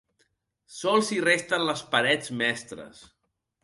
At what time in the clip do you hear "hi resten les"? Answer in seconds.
1.13-1.87